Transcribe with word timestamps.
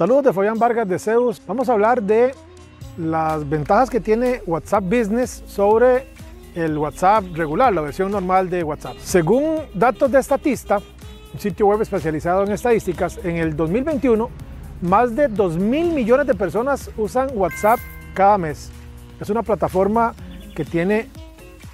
Saludos 0.00 0.24
de 0.24 0.32
Fabián 0.32 0.58
Vargas 0.58 0.88
de 0.88 0.98
Zeus. 0.98 1.42
Vamos 1.46 1.68
a 1.68 1.74
hablar 1.74 2.02
de 2.02 2.34
las 2.96 3.46
ventajas 3.46 3.90
que 3.90 4.00
tiene 4.00 4.40
WhatsApp 4.46 4.82
Business 4.84 5.44
sobre 5.46 6.06
el 6.54 6.78
WhatsApp 6.78 7.22
regular, 7.34 7.70
la 7.70 7.82
versión 7.82 8.10
normal 8.10 8.48
de 8.48 8.64
WhatsApp. 8.64 8.96
Según 8.98 9.58
datos 9.74 10.10
de 10.10 10.22
Statista, 10.22 10.78
un 11.34 11.38
sitio 11.38 11.66
web 11.66 11.82
especializado 11.82 12.44
en 12.44 12.52
estadísticas, 12.52 13.20
en 13.22 13.36
el 13.36 13.54
2021 13.54 14.30
más 14.80 15.14
de 15.14 15.28
2 15.28 15.58
mil 15.58 15.92
millones 15.92 16.26
de 16.26 16.34
personas 16.34 16.90
usan 16.96 17.28
WhatsApp 17.34 17.78
cada 18.14 18.38
mes. 18.38 18.70
Es 19.20 19.28
una 19.28 19.42
plataforma 19.42 20.14
que 20.56 20.64
tiene 20.64 21.10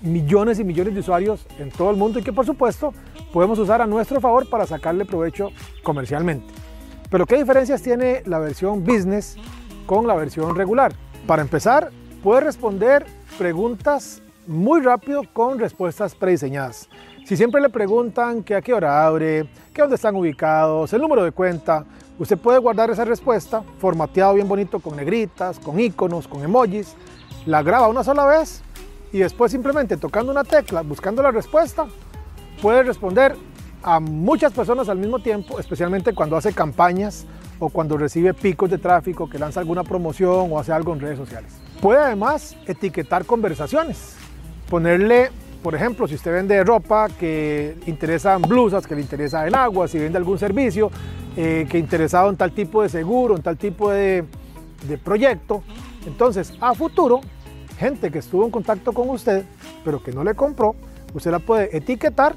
millones 0.00 0.58
y 0.58 0.64
millones 0.64 0.92
de 0.92 1.00
usuarios 1.00 1.46
en 1.60 1.70
todo 1.70 1.92
el 1.92 1.96
mundo 1.96 2.18
y 2.18 2.24
que 2.24 2.32
por 2.32 2.44
supuesto 2.44 2.92
podemos 3.32 3.60
usar 3.60 3.80
a 3.80 3.86
nuestro 3.86 4.20
favor 4.20 4.50
para 4.50 4.66
sacarle 4.66 5.04
provecho 5.04 5.50
comercialmente. 5.84 6.57
Pero 7.10 7.24
¿qué 7.24 7.36
diferencias 7.36 7.80
tiene 7.80 8.22
la 8.26 8.38
versión 8.38 8.84
business 8.84 9.36
con 9.86 10.06
la 10.06 10.14
versión 10.14 10.54
regular? 10.54 10.92
Para 11.26 11.40
empezar, 11.40 11.90
puede 12.22 12.42
responder 12.42 13.06
preguntas 13.38 14.20
muy 14.46 14.80
rápido 14.82 15.22
con 15.32 15.58
respuestas 15.58 16.14
prediseñadas. 16.14 16.88
Si 17.24 17.36
siempre 17.36 17.62
le 17.62 17.70
preguntan 17.70 18.42
que 18.42 18.54
a 18.54 18.60
qué 18.60 18.74
hora 18.74 19.06
abre, 19.06 19.48
que 19.72 19.80
dónde 19.80 19.96
están 19.96 20.16
ubicados, 20.16 20.92
el 20.92 21.00
número 21.00 21.24
de 21.24 21.32
cuenta, 21.32 21.86
usted 22.18 22.36
puede 22.36 22.58
guardar 22.58 22.90
esa 22.90 23.06
respuesta 23.06 23.62
formateado 23.78 24.34
bien 24.34 24.48
bonito 24.48 24.78
con 24.78 24.96
negritas, 24.96 25.58
con 25.58 25.80
iconos, 25.80 26.28
con 26.28 26.42
emojis, 26.42 26.94
la 27.46 27.62
graba 27.62 27.88
una 27.88 28.04
sola 28.04 28.26
vez 28.26 28.62
y 29.12 29.18
después 29.18 29.50
simplemente 29.50 29.96
tocando 29.96 30.30
una 30.30 30.44
tecla, 30.44 30.82
buscando 30.82 31.22
la 31.22 31.30
respuesta, 31.30 31.86
puede 32.60 32.82
responder 32.82 33.34
a 33.82 34.00
muchas 34.00 34.52
personas 34.52 34.88
al 34.88 34.98
mismo 34.98 35.18
tiempo, 35.18 35.58
especialmente 35.58 36.14
cuando 36.14 36.36
hace 36.36 36.52
campañas 36.52 37.26
o 37.58 37.68
cuando 37.68 37.96
recibe 37.96 38.34
picos 38.34 38.70
de 38.70 38.78
tráfico, 38.78 39.28
que 39.28 39.38
lanza 39.38 39.60
alguna 39.60 39.84
promoción 39.84 40.52
o 40.52 40.58
hace 40.58 40.72
algo 40.72 40.92
en 40.92 41.00
redes 41.00 41.18
sociales. 41.18 41.52
Puede 41.80 42.00
además 42.00 42.56
etiquetar 42.66 43.24
conversaciones, 43.24 44.16
ponerle, 44.68 45.30
por 45.62 45.74
ejemplo, 45.74 46.06
si 46.06 46.14
usted 46.14 46.32
vende 46.32 46.62
ropa 46.64 47.08
que 47.08 47.76
interesan 47.86 48.42
blusas, 48.42 48.86
que 48.86 48.94
le 48.94 49.00
interesa 49.00 49.46
el 49.46 49.54
agua, 49.54 49.88
si 49.88 49.98
vende 49.98 50.18
algún 50.18 50.38
servicio 50.38 50.90
eh, 51.36 51.66
que 51.68 51.78
interesado 51.78 52.30
en 52.30 52.36
tal 52.36 52.52
tipo 52.52 52.82
de 52.82 52.88
seguro, 52.88 53.36
en 53.36 53.42
tal 53.42 53.56
tipo 53.56 53.90
de, 53.90 54.24
de 54.86 54.98
proyecto, 54.98 55.62
entonces 56.06 56.52
a 56.60 56.74
futuro, 56.74 57.20
gente 57.78 58.10
que 58.10 58.18
estuvo 58.18 58.44
en 58.44 58.50
contacto 58.50 58.92
con 58.92 59.08
usted, 59.10 59.44
pero 59.84 60.02
que 60.02 60.12
no 60.12 60.24
le 60.24 60.34
compró, 60.34 60.74
usted 61.14 61.30
la 61.30 61.38
puede 61.38 61.76
etiquetar 61.76 62.34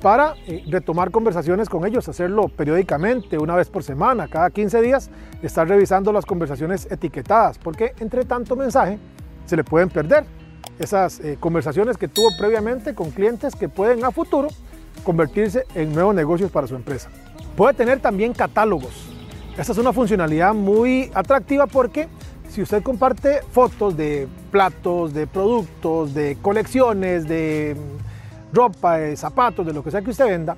para 0.00 0.34
eh, 0.46 0.64
retomar 0.68 1.10
conversaciones 1.10 1.68
con 1.68 1.86
ellos, 1.86 2.08
hacerlo 2.08 2.48
periódicamente, 2.48 3.38
una 3.38 3.56
vez 3.56 3.68
por 3.68 3.82
semana, 3.82 4.28
cada 4.28 4.50
15 4.50 4.80
días, 4.80 5.10
estar 5.42 5.66
revisando 5.66 6.12
las 6.12 6.24
conversaciones 6.24 6.86
etiquetadas, 6.90 7.58
porque 7.58 7.92
entre 8.00 8.24
tanto 8.24 8.54
mensaje 8.56 8.98
se 9.46 9.56
le 9.56 9.64
pueden 9.64 9.88
perder 9.88 10.24
esas 10.78 11.20
eh, 11.20 11.36
conversaciones 11.40 11.96
que 11.96 12.06
tuvo 12.06 12.28
previamente 12.38 12.94
con 12.94 13.10
clientes 13.10 13.54
que 13.56 13.68
pueden 13.68 14.04
a 14.04 14.10
futuro 14.10 14.48
convertirse 15.02 15.64
en 15.74 15.92
nuevos 15.92 16.14
negocios 16.14 16.50
para 16.50 16.66
su 16.66 16.76
empresa. 16.76 17.08
Puede 17.56 17.74
tener 17.74 18.00
también 18.00 18.32
catálogos. 18.32 19.08
Esta 19.56 19.72
es 19.72 19.78
una 19.78 19.92
funcionalidad 19.92 20.54
muy 20.54 21.10
atractiva 21.14 21.66
porque 21.66 22.08
si 22.48 22.62
usted 22.62 22.82
comparte 22.82 23.40
fotos 23.50 23.96
de 23.96 24.28
platos, 24.52 25.12
de 25.12 25.26
productos, 25.26 26.14
de 26.14 26.36
colecciones, 26.40 27.26
de 27.26 27.76
ropa, 28.52 28.98
de 28.98 29.16
zapatos, 29.16 29.66
de 29.66 29.72
lo 29.72 29.82
que 29.82 29.90
sea 29.90 30.02
que 30.02 30.10
usted 30.10 30.26
venda, 30.26 30.56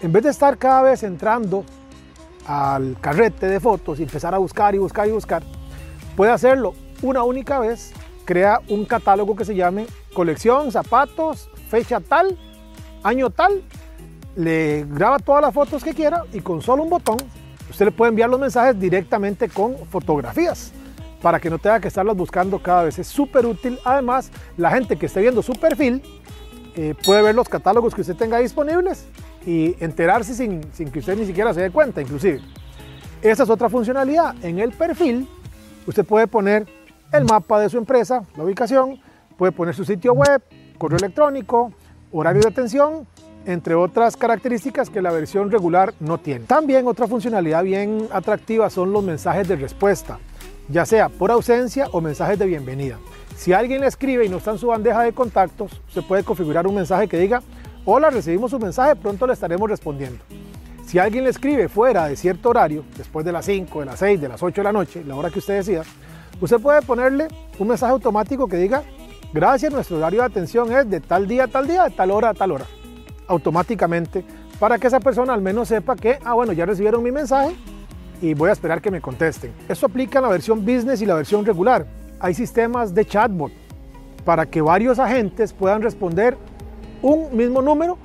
en 0.00 0.12
vez 0.12 0.24
de 0.24 0.30
estar 0.30 0.56
cada 0.58 0.82
vez 0.82 1.02
entrando 1.02 1.64
al 2.46 2.96
carrete 3.00 3.46
de 3.46 3.60
fotos 3.60 4.00
y 4.00 4.04
empezar 4.04 4.34
a 4.34 4.38
buscar 4.38 4.74
y 4.74 4.78
buscar 4.78 5.08
y 5.08 5.12
buscar, 5.12 5.42
puede 6.16 6.32
hacerlo 6.32 6.74
una 7.02 7.22
única 7.22 7.58
vez, 7.58 7.92
crea 8.24 8.60
un 8.68 8.84
catálogo 8.84 9.36
que 9.36 9.44
se 9.44 9.54
llame 9.54 9.86
colección, 10.14 10.72
zapatos, 10.72 11.50
fecha 11.68 12.00
tal, 12.00 12.38
año 13.02 13.30
tal, 13.30 13.62
le 14.36 14.84
graba 14.88 15.18
todas 15.18 15.42
las 15.42 15.54
fotos 15.54 15.82
que 15.82 15.94
quiera 15.94 16.24
y 16.32 16.40
con 16.40 16.62
solo 16.62 16.82
un 16.82 16.90
botón 16.90 17.16
usted 17.70 17.86
le 17.86 17.92
puede 17.92 18.10
enviar 18.10 18.30
los 18.30 18.40
mensajes 18.40 18.78
directamente 18.78 19.48
con 19.48 19.76
fotografías 19.90 20.72
para 21.22 21.40
que 21.40 21.50
no 21.50 21.58
tenga 21.58 21.80
que 21.80 21.88
estarlas 21.88 22.16
buscando 22.16 22.58
cada 22.60 22.84
vez. 22.84 22.98
Es 22.98 23.08
súper 23.08 23.44
útil. 23.46 23.78
Además, 23.84 24.30
la 24.56 24.70
gente 24.70 24.96
que 24.96 25.06
esté 25.06 25.20
viendo 25.20 25.42
su 25.42 25.52
perfil 25.52 26.02
eh, 26.80 26.94
puede 27.04 27.22
ver 27.22 27.34
los 27.34 27.48
catálogos 27.48 27.92
que 27.92 28.02
usted 28.02 28.14
tenga 28.14 28.38
disponibles 28.38 29.04
y 29.44 29.74
enterarse 29.82 30.32
sin, 30.32 30.62
sin 30.72 30.92
que 30.92 31.00
usted 31.00 31.18
ni 31.18 31.26
siquiera 31.26 31.52
se 31.52 31.60
dé 31.60 31.72
cuenta, 31.72 32.00
inclusive. 32.00 32.40
Esa 33.20 33.42
es 33.42 33.50
otra 33.50 33.68
funcionalidad. 33.68 34.36
En 34.44 34.60
el 34.60 34.70
perfil, 34.70 35.28
usted 35.88 36.04
puede 36.04 36.28
poner 36.28 36.68
el 37.12 37.24
mapa 37.24 37.58
de 37.58 37.68
su 37.68 37.78
empresa, 37.78 38.22
la 38.36 38.44
ubicación, 38.44 39.00
puede 39.36 39.50
poner 39.50 39.74
su 39.74 39.84
sitio 39.84 40.12
web, 40.12 40.40
correo 40.78 40.98
electrónico, 40.98 41.72
horario 42.12 42.42
de 42.42 42.48
atención, 42.48 43.08
entre 43.44 43.74
otras 43.74 44.16
características 44.16 44.88
que 44.88 45.02
la 45.02 45.10
versión 45.10 45.50
regular 45.50 45.94
no 45.98 46.18
tiene. 46.18 46.44
También 46.44 46.86
otra 46.86 47.08
funcionalidad 47.08 47.64
bien 47.64 48.06
atractiva 48.12 48.70
son 48.70 48.92
los 48.92 49.02
mensajes 49.02 49.48
de 49.48 49.56
respuesta, 49.56 50.20
ya 50.68 50.84
sea 50.84 51.08
por 51.08 51.30
ausencia 51.30 51.88
o 51.92 52.00
mensajes 52.00 52.38
de 52.38 52.46
bienvenida. 52.46 52.98
Si 53.36 53.52
alguien 53.52 53.80
le 53.80 53.86
escribe 53.86 54.24
y 54.24 54.28
no 54.28 54.38
está 54.38 54.52
en 54.52 54.58
su 54.58 54.66
bandeja 54.66 55.02
de 55.02 55.12
contactos, 55.12 55.80
se 55.92 56.02
puede 56.02 56.24
configurar 56.24 56.66
un 56.66 56.74
mensaje 56.74 57.08
que 57.08 57.18
diga, 57.18 57.42
hola, 57.84 58.10
recibimos 58.10 58.50
su 58.50 58.58
mensaje, 58.58 58.96
pronto 58.96 59.26
le 59.26 59.32
estaremos 59.32 59.68
respondiendo. 59.68 60.22
Si 60.86 60.98
alguien 60.98 61.24
le 61.24 61.30
escribe 61.30 61.68
fuera 61.68 62.06
de 62.06 62.16
cierto 62.16 62.48
horario, 62.48 62.84
después 62.96 63.24
de 63.24 63.32
las 63.32 63.44
5, 63.44 63.80
de 63.80 63.86
las 63.86 63.98
6, 63.98 64.20
de 64.20 64.28
las 64.28 64.42
8 64.42 64.60
de 64.60 64.64
la 64.64 64.72
noche, 64.72 65.04
la 65.04 65.16
hora 65.16 65.30
que 65.30 65.38
usted 65.38 65.56
decida, 65.56 65.82
usted 66.40 66.58
puede 66.60 66.82
ponerle 66.82 67.28
un 67.58 67.68
mensaje 67.68 67.92
automático 67.92 68.48
que 68.48 68.56
diga, 68.56 68.82
gracias, 69.32 69.72
nuestro 69.72 69.98
horario 69.98 70.20
de 70.20 70.26
atención 70.26 70.72
es 70.72 70.88
de 70.88 71.00
tal 71.00 71.28
día 71.28 71.44
a 71.44 71.48
tal 71.48 71.66
día, 71.66 71.84
de 71.84 71.90
tal 71.90 72.10
hora 72.10 72.30
a 72.30 72.34
tal 72.34 72.52
hora, 72.52 72.64
automáticamente, 73.26 74.24
para 74.58 74.78
que 74.78 74.86
esa 74.86 74.98
persona 74.98 75.34
al 75.34 75.42
menos 75.42 75.68
sepa 75.68 75.94
que, 75.94 76.18
ah, 76.24 76.34
bueno, 76.34 76.52
ya 76.52 76.66
recibieron 76.66 77.02
mi 77.02 77.12
mensaje 77.12 77.54
y 78.20 78.34
voy 78.34 78.50
a 78.50 78.52
esperar 78.52 78.80
que 78.80 78.90
me 78.90 79.00
contesten. 79.00 79.52
Esto 79.68 79.86
aplica 79.86 80.18
en 80.18 80.24
la 80.24 80.30
versión 80.30 80.60
business 80.64 81.00
y 81.02 81.06
la 81.06 81.14
versión 81.14 81.44
regular 81.44 81.86
hay 82.20 82.34
sistemas 82.34 82.94
de 82.94 83.04
chatbot 83.04 83.52
para 84.24 84.46
que 84.46 84.60
varios 84.60 84.98
agentes 84.98 85.52
puedan 85.52 85.82
responder 85.82 86.36
un 87.00 87.34
mismo 87.36 87.62
número 87.62 87.96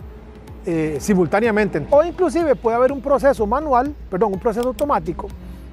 eh, 0.65 0.97
simultáneamente. 0.99 1.85
O 1.89 2.03
inclusive 2.03 2.55
puede 2.55 2.77
haber 2.77 2.91
un 2.91 3.01
proceso 3.01 3.45
manual, 3.45 3.93
perdón, 4.09 4.33
un 4.33 4.39
proceso 4.39 4.67
automático 4.67 5.27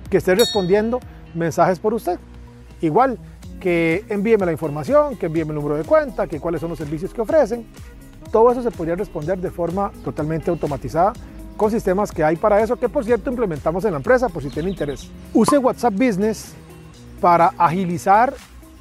que 0.08 0.16
esté 0.16 0.34
respondiendo 0.34 1.00
mensajes 1.34 1.78
por 1.78 1.94
usted. 1.94 2.18
Igual 2.80 3.18
que 3.60 4.04
envíeme 4.08 4.46
la 4.46 4.52
información, 4.52 5.16
que 5.16 5.26
envíeme 5.26 5.50
el 5.50 5.56
número 5.56 5.76
de 5.76 5.84
cuenta, 5.84 6.26
que 6.26 6.40
cuáles 6.40 6.60
son 6.60 6.70
los 6.70 6.78
servicios 6.78 7.12
que 7.12 7.20
ofrecen. 7.20 7.66
Todo 8.32 8.50
eso 8.50 8.62
se 8.62 8.70
podría 8.70 8.96
responder 8.96 9.38
de 9.38 9.50
forma 9.50 9.92
totalmente 10.02 10.50
automatizada 10.50 11.12
con 11.60 11.70
sistemas 11.70 12.10
que 12.10 12.24
hay 12.24 12.36
para 12.36 12.62
eso, 12.62 12.74
que 12.76 12.88
por 12.88 13.04
cierto 13.04 13.28
implementamos 13.28 13.84
en 13.84 13.90
la 13.90 13.98
empresa 13.98 14.30
por 14.30 14.42
si 14.42 14.48
tiene 14.48 14.70
interés. 14.70 15.10
Use 15.34 15.58
WhatsApp 15.58 15.92
Business 15.92 16.54
para 17.20 17.48
agilizar 17.58 18.32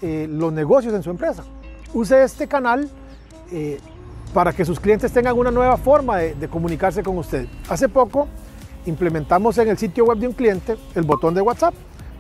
eh, 0.01 0.27
los 0.29 0.53
negocios 0.53 0.93
en 0.93 1.03
su 1.03 1.09
empresa. 1.09 1.43
Use 1.93 2.23
este 2.23 2.47
canal 2.47 2.89
eh, 3.51 3.81
para 4.33 4.53
que 4.53 4.63
sus 4.63 4.79
clientes 4.79 5.11
tengan 5.11 5.37
una 5.37 5.51
nueva 5.51 5.75
forma 5.75 6.19
de, 6.19 6.35
de, 6.35 6.47
comunicarse 6.47 7.03
con 7.03 7.17
usted. 7.17 7.49
Hace 7.67 7.89
poco 7.89 8.29
implementamos 8.85 9.57
en 9.57 9.67
el 9.67 9.77
sitio 9.77 10.05
web 10.05 10.17
de 10.17 10.27
un 10.27 10.33
cliente 10.33 10.77
el 10.95 11.03
botón 11.03 11.33
de 11.33 11.41
WhatsApp, 11.41 11.73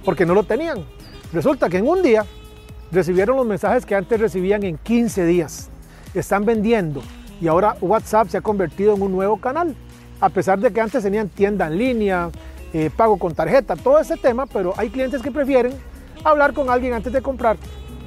porque 0.03 0.25
no 0.25 0.33
lo 0.33 0.43
tenían. 0.43 0.83
Resulta 1.31 1.69
que 1.69 1.77
en 1.77 1.87
un 1.87 2.01
día 2.01 2.25
recibieron 2.91 3.37
los 3.37 3.45
mensajes 3.45 3.85
que 3.85 3.95
antes 3.95 4.19
recibían 4.19 4.63
en 4.63 4.77
15 4.77 5.25
días. 5.25 5.69
Están 6.13 6.43
vendiendo 6.43 7.01
y 7.39 7.47
ahora 7.47 7.77
WhatsApp 7.79 8.27
se 8.27 8.37
ha 8.37 8.41
convertido 8.41 8.93
en 8.93 9.01
un 9.03 9.13
nuevo 9.13 9.37
canal. 9.37 9.73
A 10.21 10.29
pesar 10.29 10.59
de 10.59 10.71
que 10.71 10.81
antes 10.81 11.03
tenían 11.03 11.29
tienda 11.29 11.67
en 11.67 11.77
línea, 11.77 12.29
eh, 12.73 12.89
pago 12.95 13.17
con 13.17 13.33
tarjeta, 13.33 13.75
todo 13.75 13.99
ese 13.99 14.17
tema, 14.17 14.45
pero 14.45 14.73
hay 14.77 14.89
clientes 14.89 15.21
que 15.21 15.31
prefieren 15.31 15.73
hablar 16.23 16.53
con 16.53 16.69
alguien 16.69 16.93
antes 16.93 17.11
de 17.11 17.21
comprar 17.21 17.57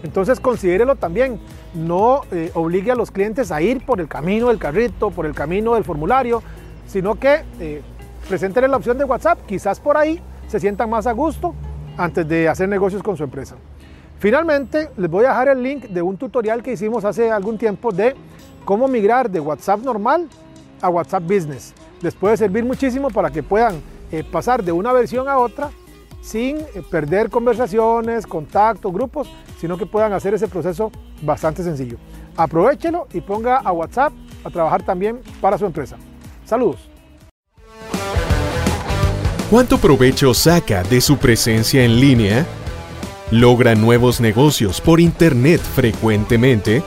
Entonces 0.02 0.40
considérelo 0.40 0.96
también. 0.96 1.40
No 1.74 2.22
eh, 2.30 2.50
obligue 2.54 2.92
a 2.92 2.94
los 2.94 3.10
clientes 3.10 3.50
a 3.50 3.62
ir 3.62 3.84
por 3.86 4.00
el 4.00 4.08
camino 4.08 4.48
del 4.48 4.58
carrito, 4.58 5.10
por 5.10 5.26
el 5.26 5.34
camino 5.34 5.74
del 5.74 5.84
formulario, 5.84 6.42
sino 6.86 7.14
que 7.14 7.44
eh, 7.60 7.82
preséntenle 8.28 8.68
la 8.68 8.76
opción 8.76 8.98
de 8.98 9.04
WhatsApp. 9.04 9.38
Quizás 9.46 9.80
por 9.80 9.96
ahí 9.96 10.20
se 10.48 10.60
sientan 10.60 10.90
más 10.90 11.06
a 11.06 11.12
gusto 11.12 11.54
antes 11.96 12.28
de 12.28 12.48
hacer 12.48 12.68
negocios 12.68 13.02
con 13.02 13.16
su 13.16 13.24
empresa. 13.24 13.56
Finalmente, 14.18 14.90
les 14.96 15.10
voy 15.10 15.24
a 15.24 15.28
dejar 15.30 15.48
el 15.48 15.62
link 15.62 15.84
de 15.84 16.02
un 16.02 16.16
tutorial 16.16 16.62
que 16.62 16.72
hicimos 16.72 17.04
hace 17.04 17.30
algún 17.30 17.56
tiempo 17.56 17.90
de 17.90 18.14
cómo 18.64 18.86
migrar 18.86 19.30
de 19.30 19.40
WhatsApp 19.40 19.80
normal 19.80 20.28
a 20.80 20.88
WhatsApp 20.88 21.22
Business. 21.22 21.74
Les 22.02 22.14
puede 22.14 22.36
servir 22.36 22.64
muchísimo 22.64 23.08
para 23.10 23.30
que 23.30 23.42
puedan 23.42 23.80
eh, 24.10 24.24
pasar 24.24 24.62
de 24.62 24.72
una 24.72 24.92
versión 24.92 25.28
a 25.28 25.38
otra 25.38 25.70
sin 26.20 26.58
eh, 26.58 26.82
perder 26.90 27.30
conversaciones, 27.30 28.26
contactos, 28.26 28.92
grupos, 28.92 29.28
sino 29.60 29.78
que 29.78 29.86
puedan 29.86 30.12
hacer 30.12 30.34
ese 30.34 30.48
proceso 30.48 30.90
bastante 31.22 31.62
sencillo. 31.62 31.96
Aprovechelo 32.36 33.06
y 33.12 33.20
ponga 33.20 33.58
a 33.58 33.72
WhatsApp 33.72 34.12
a 34.44 34.50
trabajar 34.50 34.82
también 34.82 35.20
para 35.40 35.56
su 35.58 35.64
empresa. 35.64 35.96
Saludos. 36.44 36.88
¿Cuánto 39.50 39.78
provecho 39.78 40.32
saca 40.32 40.82
de 40.82 41.00
su 41.00 41.18
presencia 41.18 41.84
en 41.84 42.00
línea? 42.00 42.46
¿Logra 43.30 43.74
nuevos 43.74 44.20
negocios 44.20 44.80
por 44.80 44.98
Internet 44.98 45.60
frecuentemente? 45.60 46.82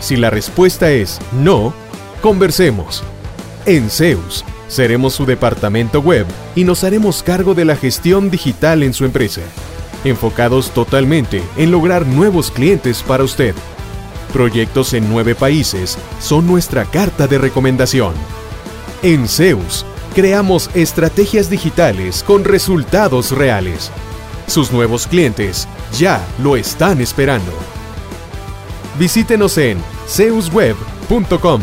Si 0.00 0.16
la 0.16 0.30
respuesta 0.30 0.90
es 0.90 1.18
no, 1.32 1.72
conversemos. 2.20 3.02
En 3.68 3.90
Zeus 3.90 4.46
seremos 4.66 5.12
su 5.12 5.26
departamento 5.26 6.00
web 6.00 6.24
y 6.56 6.64
nos 6.64 6.84
haremos 6.84 7.22
cargo 7.22 7.52
de 7.52 7.66
la 7.66 7.76
gestión 7.76 8.30
digital 8.30 8.82
en 8.82 8.94
su 8.94 9.04
empresa, 9.04 9.42
enfocados 10.04 10.70
totalmente 10.70 11.42
en 11.58 11.70
lograr 11.70 12.06
nuevos 12.06 12.50
clientes 12.50 13.02
para 13.02 13.24
usted. 13.24 13.54
Proyectos 14.32 14.94
en 14.94 15.10
nueve 15.10 15.34
países 15.34 15.98
son 16.18 16.46
nuestra 16.46 16.86
carta 16.86 17.26
de 17.26 17.36
recomendación. 17.36 18.14
En 19.02 19.28
Zeus, 19.28 19.84
creamos 20.14 20.70
estrategias 20.72 21.50
digitales 21.50 22.22
con 22.22 22.44
resultados 22.44 23.32
reales. 23.32 23.90
Sus 24.46 24.72
nuevos 24.72 25.06
clientes 25.06 25.68
ya 25.92 26.26
lo 26.42 26.56
están 26.56 27.02
esperando. 27.02 27.52
Visítenos 28.98 29.58
en 29.58 29.76
zeusweb.com. 30.06 31.60